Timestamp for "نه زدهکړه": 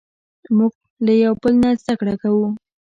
1.63-2.15